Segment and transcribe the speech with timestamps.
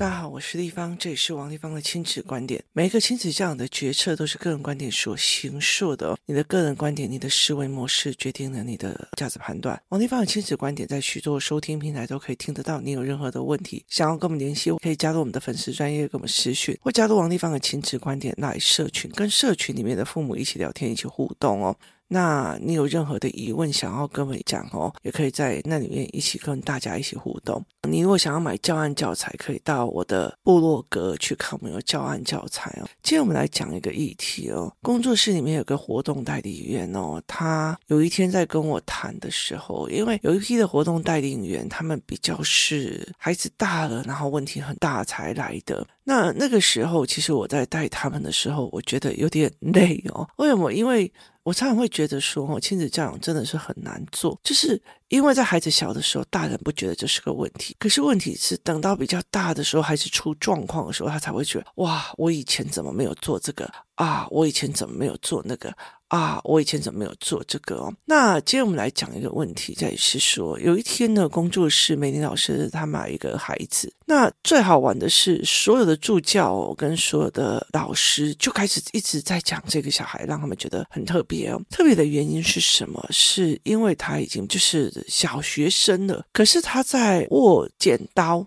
[0.00, 2.64] 大家好，我是丽芳，这里是王立芳的亲子观点。
[2.72, 6.18] 每一个亲子教养的决策都是个人观点所形塑的哦。
[6.24, 9.78] 你的个人观点，你的思维模式决定了你的价值判断。
[9.90, 12.80] 王立芳的亲子观点在许多收听平台都可以听得到。
[12.80, 21.76] 你有任何的问题，想要跟我们联系，可以加入我们的粉丝专业，跟我们私讯，或加入王立芳的亲子观点来社群，跟社群里面的父母一起聊天，一起互动哦。
[22.12, 27.64] 那你有任何的疑问想要跟我讲哦，也可以在那里面一起跟大家一起互动。
[27.88, 32.84] 你如果想要买教案教材，可以到我的部落格去看我们有教案教材哦。
[33.00, 45.86] 今天我们来讲一个议题哦，工作室里面有个活动代理员哦，他有一天在跟我谈的时候，因为有一批的活动代理员，他们比较是孩子大了，然后问题很大才来的。
[46.02, 50.28] 那那个时候，其实我在带他们的时候，我觉得有点 累哦。
[50.38, 50.72] 为什么？
[50.72, 51.10] 因为
[51.42, 64.26] 我常常会觉得说，哦亲子教养真的是很难做，就是因为在孩子小的时候，大人不觉得这是个问题，可是问题是等到比较大的时候，孩子出状况的时候，他才会觉得，哇，我以前怎么没有做这个啊？
[64.30, 65.74] 我以前怎么没有做那个？
[66.10, 67.94] 啊，我以前怎么没有做这个哦？
[68.04, 81.62] 那今天我们来讲一个问题，在是说，有一天呢，工作室美玲老师他买一个孩子，那最好玩的是，所有的助教跟所有的老师就开始一直在讲这个小孩，让他们觉得很特别哦。
[81.70, 83.06] 特别的原因是什么？
[83.10, 88.44] 是因为他已经就是小学生了，可是他在握剪刀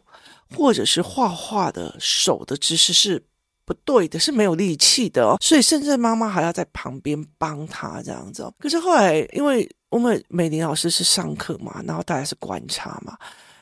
[0.53, 3.23] 或者是画画的手的姿势是。
[3.65, 8.53] 不对的，是没有力气的哦，所以甚至妈妈还要在旁边帮他这样子哦。
[8.59, 13.17] 可是后来，因为我们美玲老师是上课嘛，然后大家是观察嘛，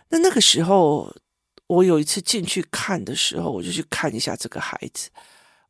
[0.10, 1.14] 那那个时候
[1.68, 5.10] 我有一次进去看的时候，我就去看一下这个孩子。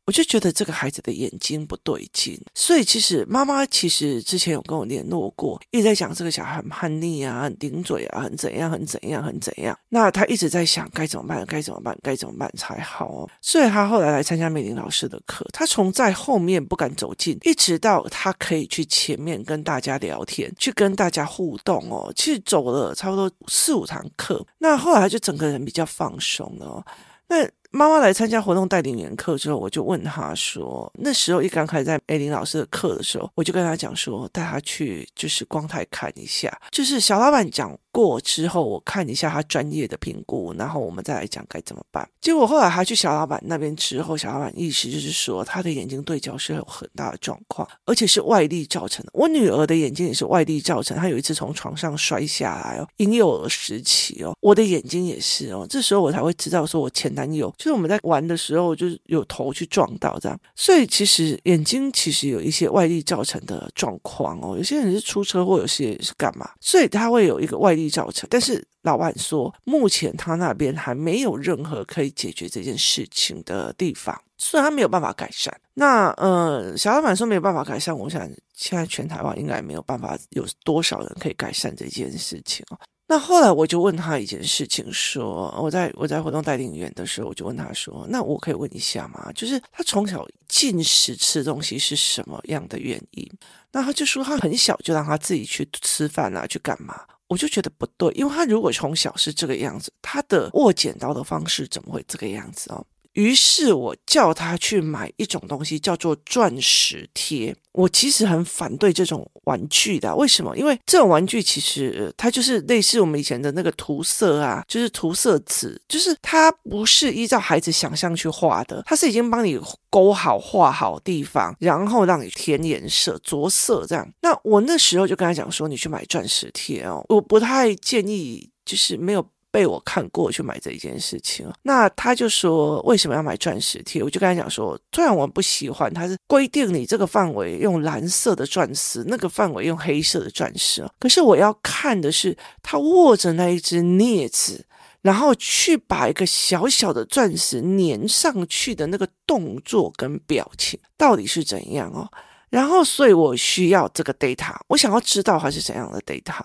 [0.04, 9.78] 我就觉得这个孩子的眼睛不对劲，所以其实妈妈其实之前有跟我联络过，一直在讲这个小孩很叛逆啊，很顶嘴啊，很怎样，很怎样，很怎样。
[9.88, 13.30] 那他一直在想该怎么办，该怎么办，该怎么办才好哦。
[13.40, 22.12] 所以他后来来参加美玲老师的课，他从在后面不敢走近，一直到他可以去前面跟大家聊天，去跟大家互动哦。
[22.16, 26.84] 其实走了差不多四五堂课，那后来他就整个人比较放松了哦。
[27.28, 27.48] 那。
[27.72, 42.06] 妈妈来参加活动带领员课之后，我就问她说：“那时候一刚开始在 A 玲老师的课的时候，我就跟她讲说，带她去就是光台看一下，就是小老板讲过之后，我看一下他专业的评估，然后我们再来讲该怎么办。
[42.20, 49.10] 结果后来她去小老板那边之后，小老板意思就是说，他的眼睛对焦是有很大的状况，而且是外力造成的。
[49.14, 64.56] 我女儿的眼睛也是外力造成，她有一次从床上摔下来哦，婴幼儿时期哦，我的眼睛也是哦，这时候我才会知道说我前男友。”就是我们在玩的时候，就是有头去撞到这样，所以其实眼睛其实有一些外力造成的状况哦。
[64.56, 68.26] 有些人是出车祸，有些人是干嘛，所以他会有一个外力造成。
[68.28, 75.56] 但是老板说，目前他那边还没有任何可以解决这件事情的地方，所以他没有办法改善。
[75.74, 82.78] 那呃，小老板说没有办法改善，我想现在全台湾应该没有办法有多少人可以改善这件事情哦。
[83.12, 89.30] 那后来我就问他一件事情，说我在我在活动代理员的时候，我就问他说，那我可以问一下吗？
[89.34, 93.30] 就是他从小进食吃东西是什么样的原因？
[93.70, 97.02] 那他就说他很小就让他自己去吃饭啊，去干嘛？
[97.26, 102.82] 我就觉得不对，因为他如果从小是这个样子，他的握剪刀的方式怎么会这个样子哦？
[103.14, 107.54] 于是我叫他去买一种东西，叫做钻石贴。
[107.72, 110.54] 我其实很反对这种玩具的，为什么？
[110.56, 119.58] 因为这种玩具其实它就是类似我们以前的那个涂色啊，就是涂色纸，就是它不是依照孩子想象去画的，它是已经帮你
[119.88, 124.06] 勾好、画好地方，然后让你填颜色、着色这样。
[124.20, 129.26] 那我那时候就跟他讲说，你去买钻石贴哦，我不太建议，就是没有。
[129.52, 134.02] 被我看过去买这一件事情，那他就说为什么要买钻石贴？
[134.02, 144.64] 我就跟他讲说，虽然我不喜欢，他是规定你这个范围用蓝色的钻石，那个范围用黑色的钻石，可是我要看的是他握着那一只镊子，
[145.02, 152.10] 然后去把一个小小的钻石粘上去的那个动作跟表情到底是怎样哦？
[152.48, 156.44] 然后，所以我需要这个 data，我想要知道它是怎样的 data。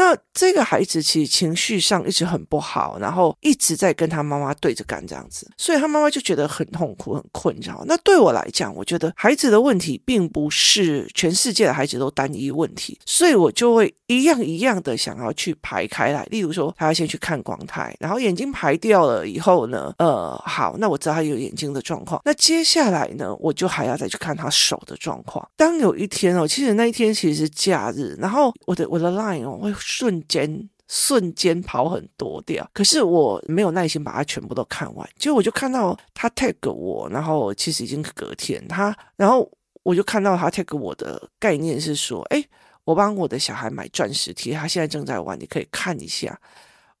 [0.00, 7.84] 那这个孩子其实情绪上一直很不好，然后一直在跟他妈妈对着干这样子，所以他妈妈就觉得很痛苦、很困扰。
[7.86, 16.24] 那对我来讲，我觉得孩子的问题并不是全世界的孩子都单一问题，所以我就会一样一样的想要去排开来。
[16.30, 22.22] 例如说，他要先去看光台，然后眼睛排掉了以后呢，呃，好，那我知道他有眼睛的状况。
[22.24, 25.46] 那接下来呢，我就还要再去看他手的状况。
[25.58, 29.70] 当有一天哦，其实那一天其实是假日，然后我的我的 line 哦会。
[29.90, 32.68] 瞬间瞬间跑很多掉。
[32.72, 39.50] 可是我没有耐心把它全部都看完，结果我就看到他 tag 我，然后其实已经隔天他，然后
[39.82, 42.42] 我就看到他 tag 我的概念是说，哎，
[42.84, 46.38] 我帮我的小孩买钻石贴，他现在正在玩，你可以看一下。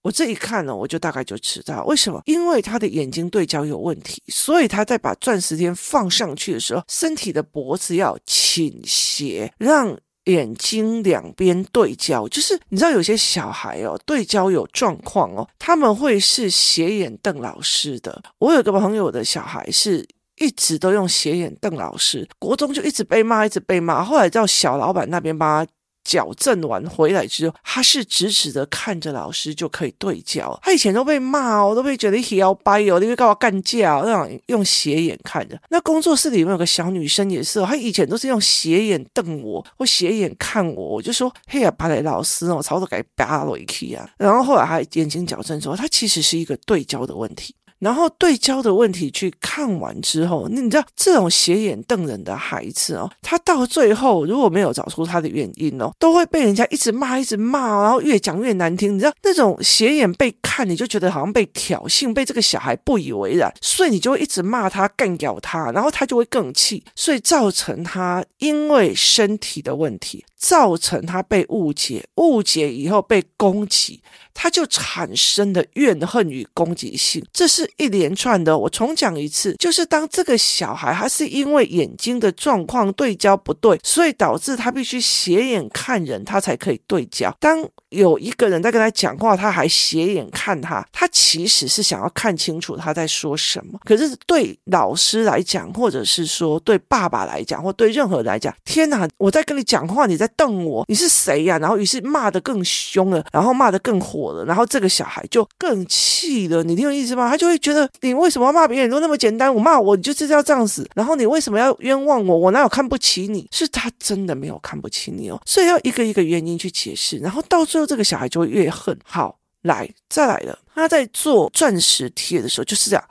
[0.02, 12.28] 我这一看呢，我就大概就知道为什么，因为他的眼睛对焦有问题，所以他在把钻石贴放上去的时候，身体的脖子要倾斜，让眼睛两边对焦。
[12.28, 18.22] 就是你知道有些小孩哦，对焦有状况哦，他们会是斜眼瞪老师的。
[18.38, 20.06] 我有个朋友的小孩是
[20.36, 25.72] 一直都用斜眼瞪老师，国中就一直被骂，一直被骂，后来到小老板那边帮他。
[26.04, 30.58] 矫正完回来之后，他是直直的看着老师就可以对焦。
[30.62, 34.02] 他以前都被骂哦，都被觉得你要掰哦，你会干嘛干架哦？
[34.04, 35.60] 那样用斜眼看着。
[35.70, 44.08] 那工作室里面有个小女生也是哦，她以前都是用斜眼瞪我或斜眼看我，我就说嘿呀，芭蕾老师哦，操作改芭蕾去啊。
[44.16, 47.54] 然后后来他眼睛矫正之后，他其实是一个对焦的问题。
[47.80, 58.94] 然后对焦的问题去看完之后，你知道这种斜眼瞪人的孩子哦，他到最后如果没有找出他的原因哦，都会被人家一直骂，一直骂，然后越讲越难听。
[58.94, 74.02] 你知道那种斜眼被看，你就觉得好像被挑衅，被这个小孩不以为然，所以你就会一直骂他，干掉他，然后他就会更气，所以造成他因为身体的问题，造成他被误解，误解以后被攻击。
[74.32, 78.56] 他就产生了怨恨与攻击性，这是一连串的。
[78.56, 87.36] 我重讲一次，就是当这个小孩他是因为眼睛的状况对焦不对，所以导致他必须斜眼看人，他才可以对焦。
[87.38, 93.78] 当有一个人在跟他讲话，他还斜眼看他，他其实是想要看清楚他在说什么。
[93.84, 99.06] 可是对老师来讲，或者是说对爸爸来讲，或对任何人来讲，天哪！
[99.18, 101.58] 我在跟你讲话，你在瞪我，你是谁呀？
[101.58, 106.64] 然后于是骂得更凶了，然后骂得更火了，然后这个小孩就更气了。
[106.64, 107.28] 你听我意思吗？
[107.28, 110.88] 他就会觉得你为什么要骂别人都那么简单，我骂我你就是要这样子。
[110.94, 112.38] 然后你为什么要冤枉我？
[112.38, 113.46] 我哪有看不起你？
[113.52, 117.90] 是他真的没有看不起你哦，所以要一个一个原因去解释，然后到最后。
[117.90, 118.96] 这个小孩就会越恨。
[119.02, 120.56] 好，来，再来了。
[120.72, 123.04] 他在做钻石贴的时候就是这样，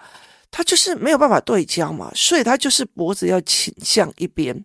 [0.49, 4.55] 他就是没有办法对焦嘛，所以他就是脖子要倾向一边，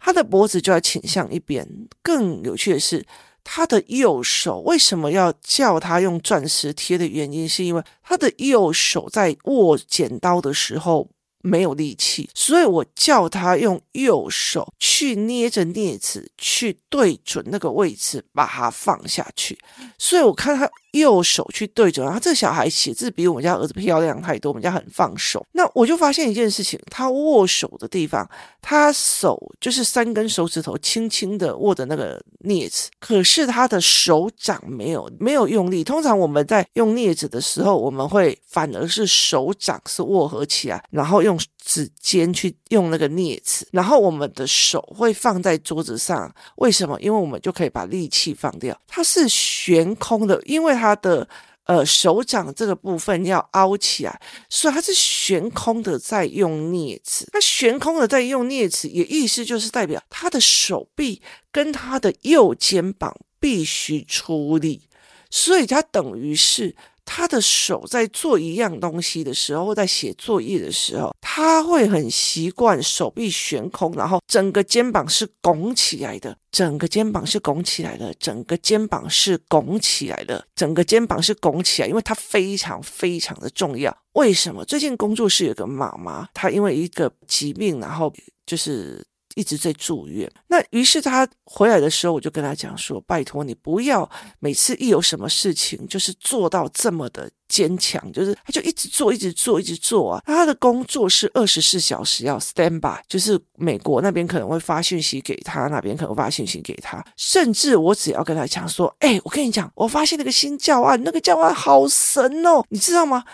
[0.00, 1.68] 他的脖子就要倾向一边。
[2.02, 3.06] 更有趣的是，
[3.44, 11.10] 他的右手为什么要叫他用钻石贴的原因，是因为他的右手在握剪刀的时候。
[11.42, 19.58] 没有力气，所以我叫他用右手去捏着镊子，去对准那个位置，把它放下去。
[19.96, 20.70] 所以我看他。
[20.92, 25.46] 右手去对准，然后这小孩写字比我们家儿子漂亮太多，我们家很放手。
[25.52, 28.28] 那我就发现一件事情，他握手的地方，
[28.60, 35.84] 他手就是三根手指头轻轻的握着那个镊子，可是他的手掌没有没有用力。
[35.84, 46.34] 通常我们在用镊子的时候，我们会反而是手掌是握合起来，然后用指尖去用那个镊子，然后我们的手会放在桌子上。
[46.56, 47.00] 为什么？
[47.00, 48.76] 因为我们就可以把力气放掉。
[48.88, 50.70] 它是悬空的，因为。
[50.80, 51.28] 它的
[51.64, 57.28] 呃手掌这个部分要凹起来，所以它是悬空的在用镊子。
[57.30, 61.20] 他悬空的在用镊子，也意思就是代表他的手臂
[61.52, 64.88] 跟他的右肩膀必须出力，
[65.28, 66.74] 所以它等于是。
[67.12, 83.92] 他的手在做一样东西的时候，或在写作业的时候，他会很习惯手臂悬空，然后整个肩膀是拱起来的，整个肩膀是拱起来的，整个肩膀是拱起来的，整个肩膀是拱起来，因为它非常非常的重要。
[84.12, 84.64] 为什么？
[84.64, 88.14] 最近工作室有个妈妈，她因为一个疾病，然后
[88.46, 89.04] 就是。
[89.34, 94.08] 一直在住院，那于是他回来的时候，我就跟他讲说：“拜托你不要
[94.38, 100.22] 每次一有什么事情，就是做到这么的坚强，就是他就一直做，一直做，一直做啊。
[100.26, 113.24] 他的工作是二十四小时要 stand by，就是美国那边可能会发讯息给他，那边可能发讯息给他，甚至我只要跟他讲说：‘哎，我跟你讲，我发现那个新教案，那个教案好神哦，你知道吗？’”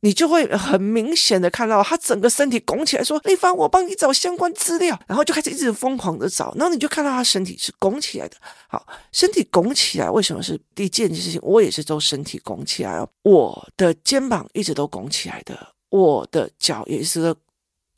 [0.00, 8.36] 你就会很明显的看到他整个身体拱起来，说：“丽芳，我帮你找相关资料。”然后就开始一直疯狂的找，然后你就看到他身体是拱起来的。
[8.68, 11.40] 好，身体拱起来，为什么是第一件事情？
[11.42, 17.34] 我也是都身体拱起来哦，我的肩膀一直都拱起来的，我的脚也是。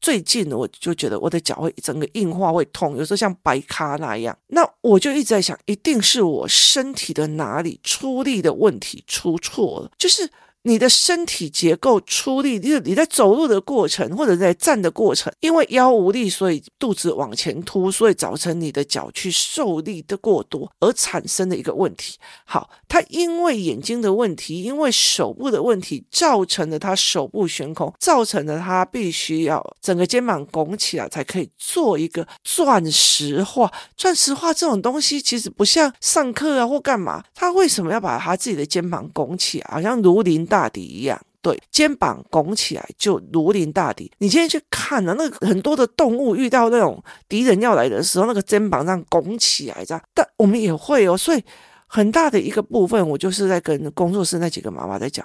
[0.00, 4.38] 最近我就觉得我的脚会整个硬化，会痛，有时候像白咖那样。
[4.46, 10.30] 那我就一直在想，一定是我身体的哪里出力的问题出错了，就是。
[10.68, 22.18] 你的身体结构出力，就是你在走路的过程或者在站的过程，因为腰无力，所以肚子往前凸，所以造成你的脚去受力的过多而产生的一个问题。
[22.44, 33.72] 好，他因为眼睛的问题，因为手部的问题，造成了他手部悬空，造成了他必须要整个肩膀拱起来才可以做一个钻石化。
[33.96, 41.20] 钻石化这种东西其实不像上课啊或干嘛，他为什么要把他自己的肩膀拱起来，好像如临大大敌一样？
[41.40, 44.10] 对，肩膀拱起来就如临大敌。
[44.18, 50.02] 你今天去看呢、啊，那个很多的动物遇到那种敌人要来的时候，那个肩膀上拱起来，这样。
[50.12, 51.44] 但我们也会哦，所以
[51.86, 55.24] 很大的一个部分，我就是在跟工作室那几个妈妈在讲。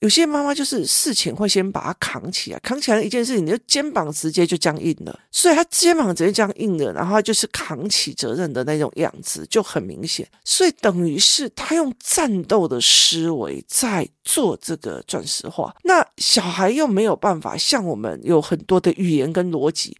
[0.00, 19.96] 有些妈妈就是事情会先把它扛起来，扛起来的一件事情，你的肩膀直接就僵硬了，所以她肩膀直接僵硬了，然后就是扛起责任的那种样子就很明显，所以等于是她用战斗的思维在做这个钻石化，那小孩又没有办法像我们有很多的语言跟逻辑。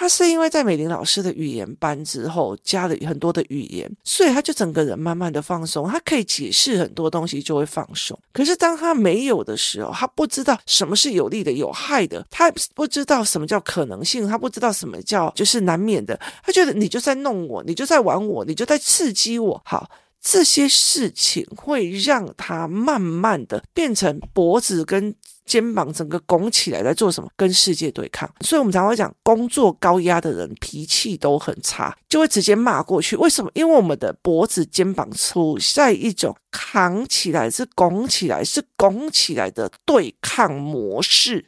[0.00, 8.16] 他是因为在美玲老师的语言班之后加了很多的语言，所以他就整个人慢慢的放松，他可以解释很多东西就会放松。
[8.32, 19.60] 可是当他没有的时候，他不知道什么是有利的、有害的，他不知道什么叫可能性，他不知道什么叫就是难免的，他觉得你就在弄我，你就在玩我，你就在刺激我。
[19.64, 19.90] 好，
[20.22, 25.12] 这些事情会让他慢慢的变成脖子跟。
[25.48, 27.28] 肩膀整个拱起来在做什么？
[27.34, 28.30] 跟世界对抗。
[28.42, 33.16] 所以我们常会讲，工作高压的人脾气都很差，就会直接骂过去。
[33.16, 33.50] 为什么？
[33.54, 41.46] 因为我们的脖子、肩膀处在一种扛起来是拱起来是拱起来的对抗模式。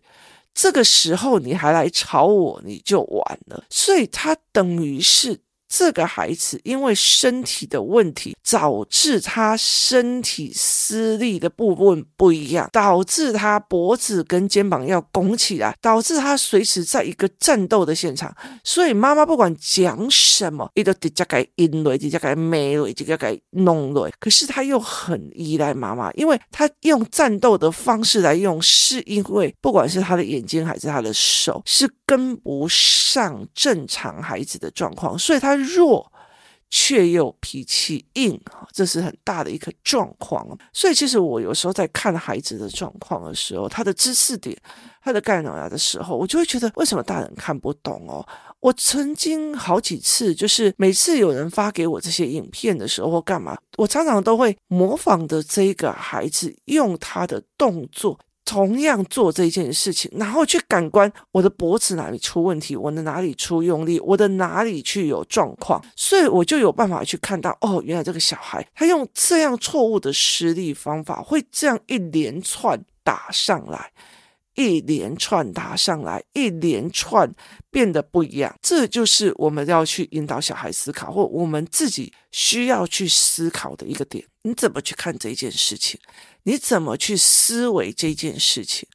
[0.55, 3.63] 这个时候你还来吵我，你就完了。
[3.69, 5.41] 所以它等于是。
[5.71, 18.35] 这个孩子因为身体的问题，导致他身体施力的部分不一样，导致他脖子跟肩膀要拱起来，导致他随时在一个战斗的现场。
[18.65, 24.13] 所以妈妈不管讲什么，一都直接给阴雷，直接给美雷，直接给弄雷。
[24.19, 35.61] 可是他又很依赖妈妈，因为他用战斗的方式来用，是因为不管是他的眼睛还是他的手，是跟不上正常孩子的状况，所以他。
[35.61, 36.11] 弱
[36.69, 38.41] 却又脾气硬，
[38.73, 40.47] 这是很大的一个状况。
[40.73, 44.57] 所以，其实我有时候在看孩子的状况的时候，他的知识点、
[45.03, 48.27] 他的概念的时候，我就会觉得，为什么大人看不懂哦？
[48.61, 58.19] 我曾经好几次，就是每次有人发给我这些影片的时候，或干嘛，我常常都会模仿的这个孩子，用他的动作。
[58.51, 73.93] 同样做这件事情，然后去感官我的脖子哪里出问题，我的哪里出用力，我的哪里去有状况，所以我就有办法去看到，哦，原来这个小孩他用这样错误的施力方法，会这样一连串打上来，
[74.55, 77.33] 一连串打上来，一连串
[77.71, 78.55] 变得不一样。
[78.61, 84.25] 这就是我们要去引导小孩思考，或我们自己需要去思考的一个点。
[84.43, 86.01] 你怎么去看这件事情？
[86.45, 88.89] 你怎么去思维这件事情？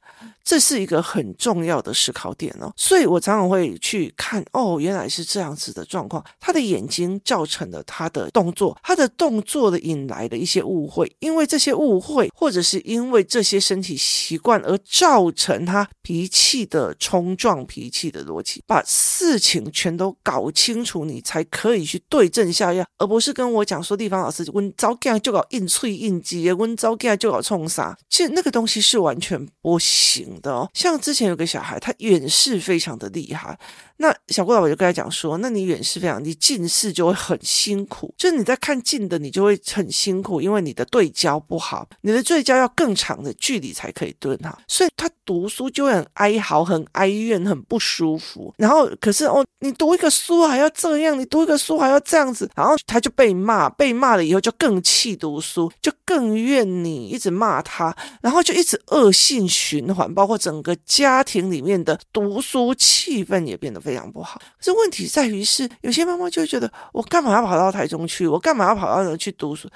[0.44, 6.24] 这是一个很重要的思考点哦，所以我常常会去看哦，原来是这样子的状况。
[6.40, 18.62] 他的眼睛造成了他的动作，他的动作的引来的一些误会，因为这些误会，或者是因为这些身体习惯而造成他脾气的冲撞、脾气的逻辑。
[18.66, 27.96] 把事情全都搞清楚，你才可以去对症下药，而不是跟我讲说，地方老师，温招干就搞硬脆硬挤，温招干就搞冲杀。
[28.08, 30.05] 其实那个东西是完全不行
[30.40, 33.58] 的哦，像之前有个小孩，他远视非常的厉害。
[33.98, 38.14] 那小郭老师就跟他讲说：“那你远视非常，你近视就会很辛苦。
[38.18, 44.58] 就是你在看近的，你就会很辛苦，因为你的对焦不好，你的对焦要更长的距离才可以对好。
[44.68, 48.52] 所以他读书就会很哀嚎、很哀怨、很不舒服。
[48.58, 68.26] 然后可是哦，你读一个书还要这样，你读一个书还要这样子，然后他就被骂，被骂了以后就更气读书，就更怨你一直骂他，然后就一直恶性循环，包括整个家庭里面的读书气氛也变得。”非常不好，可是问题在于是，有些妈妈就觉得，我干嘛要跑到台中去？
[68.26, 69.68] 我干嘛要跑到那去读书？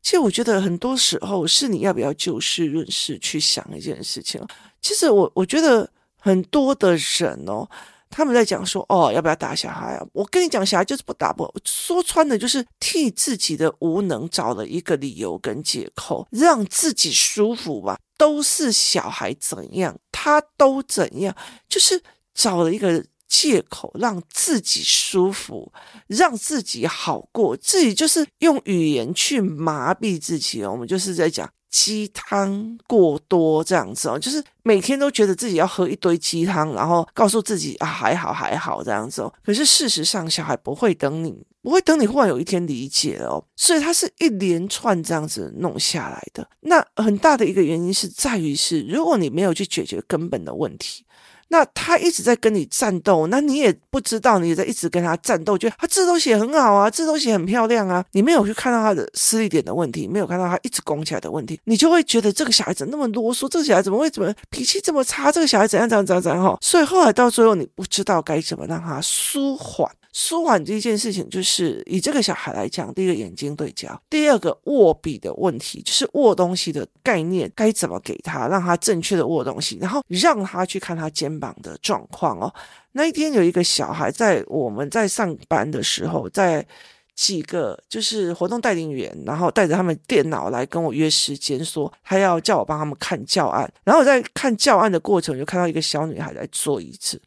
[0.00, 4.40] 其实我觉得很多时候是你要不要就事论事去想一件事情。
[4.80, 7.68] 其实我我觉得很多的人哦，
[8.08, 10.06] 他们在讲说，哦，要不要打小孩啊？
[10.12, 17.98] 我跟你讲，小孩就是不打不，说穿的就是替自己的无能找了一个理由跟借口，让自己舒服吧。
[18.16, 21.34] 都是小孩怎样，他都怎样，
[21.68, 22.00] 就是
[22.32, 23.04] 找了一个。
[23.28, 25.72] 借口让自己舒服，
[26.06, 30.70] 让自己好过，自己就是用语言去麻痹自己哦。
[30.72, 39.32] 我们就是在讲鸡汤过多这样子哦，就是每天都觉得自己要喝一堆鸡汤，然后告诉自己啊还好还好这样子哦。
[39.44, 46.48] 可是事实上，小孩不会等你，不会等你忽然有一天理解哦，所以他是一连串这样子弄下来的。
[46.60, 51.04] 那很大的一个原因是在于是，如果你没有去解决根本的问题。
[51.48, 69.90] 那他一直在跟你战斗，那你也不知道，你也在一直跟他战斗，觉得他字都写很好啊，字都写很漂亮啊，你没有去看到他的失力点的问题，没有看到他一直攻起来的问题，你就会觉得这个小孩子那么啰嗦，这个小孩怎么会怎么脾气这么差，这个小孩怎样怎样怎样怎样哈，所以后来到最后你不知道该怎么让他舒缓。
[70.18, 82.50] 舒缓这件事情，就是以这个小孩来讲，第一个眼睛对焦，第二个握笔的问题，就是握东西的概念该怎么给他，让他正确的握东西，然后让他去看他肩膀的状况哦。
[82.92, 86.66] 那一天有一个小孩在我们在上班的时候，在
[87.14, 97.20] 几个就是活动带领员，然后带着他们电脑来跟我约时间，说他要叫我帮他们看教案，然后我在看教案的过程，就看到一个小女孩在做椅子。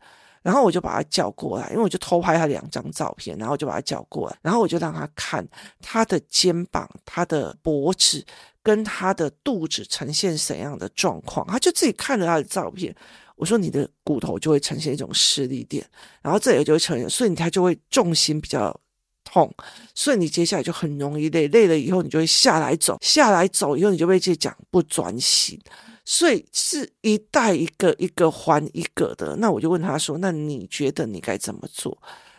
[0.49, 5.47] 然后我就把他叫过来，因为我就偷拍他两张照片，然后我就把他叫过来，然后我就让他看
[5.79, 8.25] 他的肩膀、他的脖子
[8.63, 12.95] 跟他的肚子呈现怎样的状况，他就自己看着他的照片。
[13.35, 15.87] 我说你的骨头就会呈现一种失力点，
[16.23, 18.75] 然后这也就会呈现，所以他就会重心比较
[19.23, 19.53] 痛，
[19.93, 25.59] 所以你接下来就很容易累，累了以后你就会下来走，下来走以后你就被这讲不专心。
[26.05, 31.97] 所以是一代一个一个还一个的，那我就问他说：“那你觉得你该怎么做？”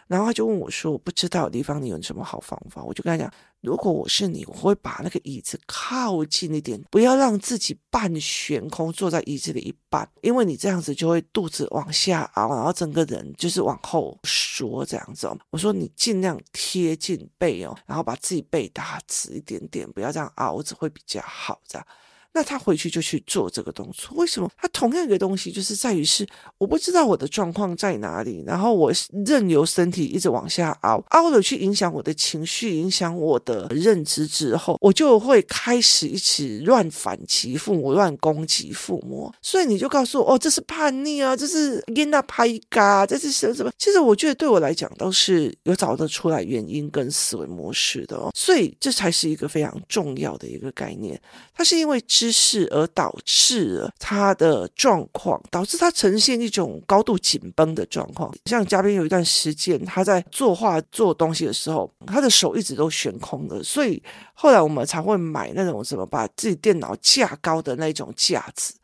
[0.09, 21.87] 然后他就问我说：“我不知道地方，你有什么好方法？”我就跟他讲：“如果我是你，我会把那个椅子靠近一点，不要让自己半悬空坐在椅子的一半，因为你这样子就会肚子往下凹，然后整个人就是往后缩这样子。”我说：“你尽量贴近背哦，然后把自己背打直一点点，不要这样凹着会比较好，这样。”
[22.33, 24.49] 那他回去就去做这个动作，为什么？
[24.57, 26.25] 他同样一个东西，就是在于是
[26.59, 28.93] 我不知道我的状况在哪里，然后我
[29.27, 39.33] 任由身体一直往下凹，凹了去影响我的情绪，影响我的认知之后，我就会开始一起乱反击父母，乱攻击父母。
[39.43, 43.73] 所以你就告诉我，哦，这是叛逆啊，这是因那拍嘎，这是什么什么？
[43.77, 48.31] 其实我觉得对我来讲都是有找得出来原因跟思维模式的哦。
[48.37, 51.21] 所以这才是一个非常重要的一个概念，
[51.53, 52.01] 它是因为。
[52.21, 58.31] 知识而导致了他的状况，导致他呈现一种高度紧绷的状况。
[58.45, 64.03] 像嘉宾有一段时间，他在作画做东西的时候，他的手一直都悬空的，所以
[64.35, 68.75] 后来我们才会买那种什么把自己电脑架高的那种架子，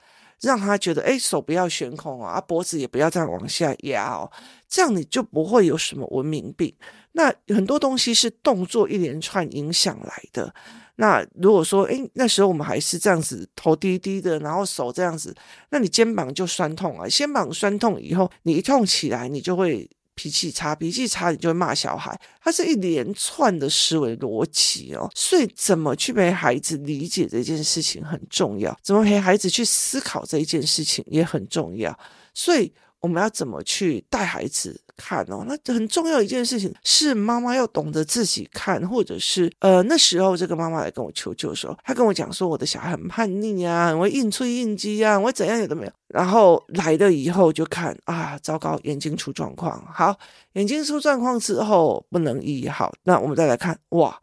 [0.41, 4.33] 让他觉得哎，手不要悬空啊，脖子也不要这样往下压哦，
[4.67, 6.75] 这样你就不会有什么文明病。
[7.13, 10.55] 那很多东西是动作一连串影响来的。
[10.97, 15.35] 那如果说，诶，那时候我们还是这样子，头低低的，然后手这样子，
[15.71, 17.07] 那你肩膀就酸痛啊。
[17.07, 22.19] 肩膀酸痛以后，你一痛起来，你就会脾气差，脾气差你就会骂小孩。
[22.43, 31.99] 它是一连串的思维逻辑哦，所以怎么去陪孩子理解这件事情很重要，怎么陪孩子去思考这一件事情也很重要，
[32.33, 32.73] 所以。
[33.01, 35.45] 我们要怎么去带孩子看哦？
[35.47, 45.93] 那很重要一件事情是妈妈要懂得自己看，或者是呃那时候这个妈妈来跟我求救的时候，她跟我讲说我的小孩很叛逆啊，我会应催硬激啊，我怎样有都没有。
[46.09, 49.85] 然后来了以后就看啊，糟糕，眼睛出状况。
[49.93, 50.19] 好，
[50.55, 54.19] 眼睛出状况之后不能医好，那我们再来看哇。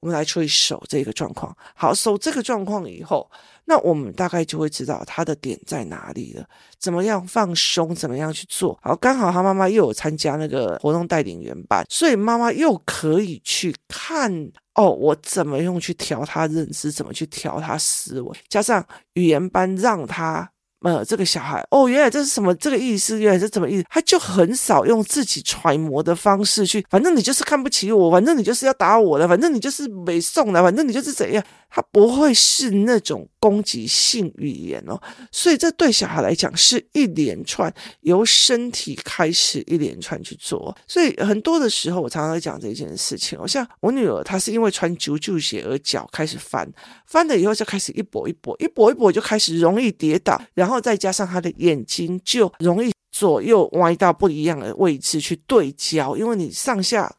[0.00, 1.52] 我们来处理手这个状况。
[1.74, 3.28] 好，手这个状况以后，
[3.68, 6.42] 那我们大概就会知道他的点在哪里了。
[6.78, 7.94] 怎么样放松？
[7.94, 8.78] 怎么样去做？
[8.80, 14.32] 好，刚好他妈妈又有参加那个活动带领员班，所以妈妈又可以去看
[14.74, 20.50] 哦，我怎么用去调他认知，怎么去调他思维，加上语言班让他。
[20.82, 23.18] 呃，这个小孩哦，原来这是什么这个意思？
[23.18, 23.84] 原来是怎么意思？
[23.90, 31.44] 他就很少用自己揣摩的方式去，反正你就是看不起我，反正你就是要打我的，反正你就是没送的，反正你就是怎样。
[31.70, 34.98] 他不会是那种攻击性语言哦，
[35.30, 40.74] 所以这对小孩来讲是一连串由身体开始一连串去做。
[40.86, 43.46] 所以很多的时候，我常常会讲这件事情哦。
[43.46, 46.66] 像我女儿，她是因为穿啾啾鞋而脚开始翻，
[47.04, 57.10] 翻了以后就开始一跛一跛，一跛一跛就开始容易跌倒，然后然后再加上他的眼睛就容易左右歪到不一样的位置去对焦，因为你上下。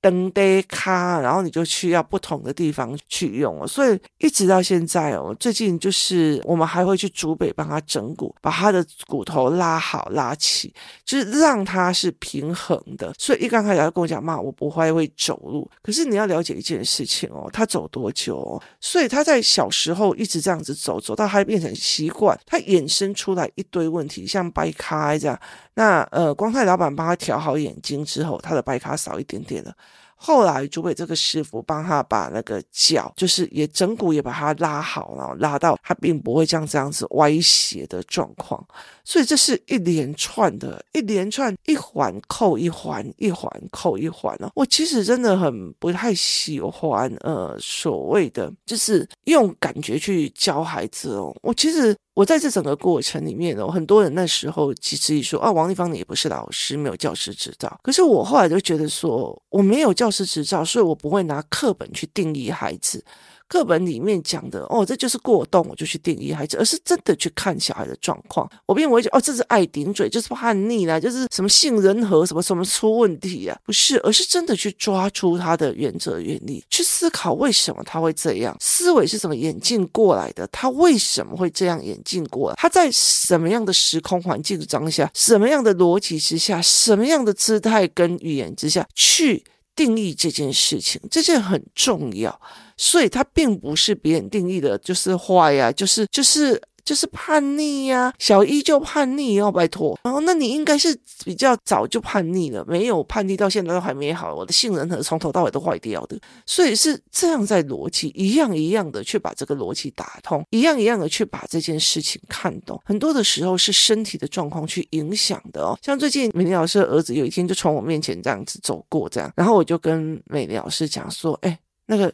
[0.00, 3.66] 登得卡，然后你就去要不同的地方去用。
[3.66, 10.72] 所以一直到现在哦，最近就是我们还会去竹北帮他整骨，把他的骨头拉好拉起，
[11.04, 13.12] 就是让他是平衡的。
[13.18, 15.68] 所以一刚开始他跟我讲妈，我不会会走路。
[15.82, 18.62] 可是你要了解一件事情哦，他走多久哦？
[18.80, 25.38] 所以他在小时候一直这样子走，走到他变成习惯，他衍生出来一堆问题，像掰开这样。
[25.74, 29.72] 那呃，光太老板帮他调好眼睛之后，他的掰卡少一点点了。
[30.20, 38.62] 后来竹北这个师傅帮他把那个脚，就是也整骨也把它拉好，然后拉到他并不会像这样子歪斜的状况。
[39.04, 44.50] 所以这是一连串的，一连串一环扣一环，一环扣一环哦。
[44.54, 51.34] 我其实真的很不太喜欢呃所谓的就是用感觉去教孩子哦。
[51.42, 57.80] 我其实我在这整个过程里面哦，很多人那时候其实一说啊，王丽芳你也不是老师，没有教师执照。
[57.82, 63.04] 可是我后来就觉得说，我没有教教师执照，所以我不会拿课本去定义孩子。
[63.46, 68.46] 课本里面讲的哦，这就是过动，我就去定义孩子，而是真的去看小孩的状况。
[68.66, 89.42] 我并不会觉得哦，这是爱顶嘴，就是叛逆啦，就是什么性仁和什么什么出问题啊，不是，而是真的去抓出他的原则原理，去思考为什么他会这样，思维是怎么演进过来的，他为什么会这样演进过来，他在什么样的时空环境当下，什么样的逻辑之下，什么样的姿态跟语言之下去
[89.78, 92.40] 定义这件事情，这件很重要。
[92.76, 99.98] 所以它并不是别人定义的，就是坏呀，就是就是就是叛逆呀，小一就叛逆哦，拜托。
[100.02, 104.34] 然后那你应该是比较早就叛逆了，没有叛逆到现在都还没好。
[104.34, 112.80] 我的杏仁核从头到尾都坏掉的，所以是这样在逻辑一样一样的去把这个逻辑打通，一样一样的去把这件事情看懂。
[112.86, 115.78] 很多的时候是身体的状况去影响的哦。
[115.82, 122.10] 像最近美丽老师的儿子有一天就从我面前这样子走过，这样，然后我就跟美丽老师讲说，哎，那个。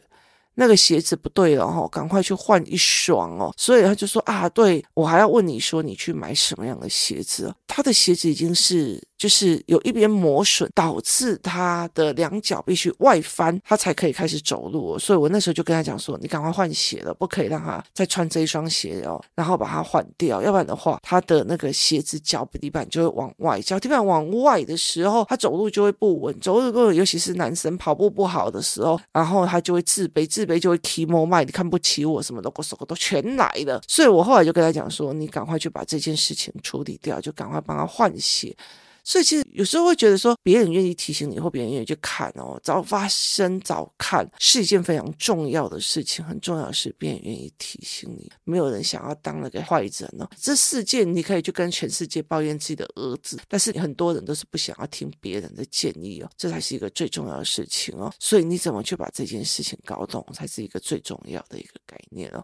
[0.55, 3.53] 那个鞋子不对了哈，赶快去换一双哦。
[3.57, 7.53] 所以他就说啊，对，我还要问你说，你去买什么样的鞋子？
[7.67, 9.01] 他的鞋子已经是。
[9.17, 14.99] 就是有一边磨损，导致他的两脚必须外翻，他才可以开始走路。
[14.99, 33.81] 所以我那时候就跟他讲说：“你赶快换鞋了，不可以让他再穿这一双鞋哦，然后把它换掉，要不然的话，他的那个鞋子脚底板就会往外，脚底板往外的时候，他走路就会不稳，走路不稳，尤其是男生跑步不好的时候，然后他就会自卑，自卑就会提莫麦，你看不起我什么的，我什么都全来了。
[33.87, 38.55] 所以我后来就跟他讲说：你赶快去把这件事情处理掉，就赶快帮他换鞋。”
[39.05, 46.25] 所以其实有时候会觉得说，别人愿意提醒你，或别人愿意去看哦，早发生早看是一件非常重要的事情。
[46.25, 50.27] 很重要的是，别人愿意提醒你，没有人想要当那个坏人哦。
[50.35, 58.11] 这世界你可以去跟全世界抱怨自己的儿子，但是很多人都是不想要听别人的建议哦，这才是一个最重要的事情哦。
[58.19, 62.43] 所以你怎么去把这件事情搞懂，才是一个最重要的一个概念哦。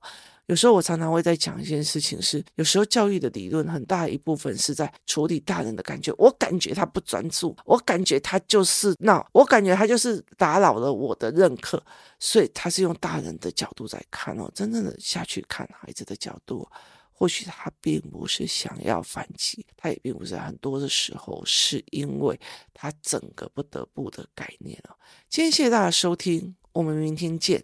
[0.51, 6.13] 有时候我常常会在讲一件事情是，有时候教育的理论很大一部分是在处理大人的感觉。
[6.17, 11.81] 我感觉他不专注，我感觉他就是闹，我感觉他就是打扰了我的认可，
[12.19, 14.51] 所以他是用大人的角度在看哦。
[14.53, 16.67] 真正的下去看孩子的角度，
[17.13, 22.37] 或许他并不是想要反击，他也并不是很多的时候是因为
[22.73, 24.95] 他整个不得不的概念哦。
[25.29, 27.63] 今天谢谢大家收听，我们明天见。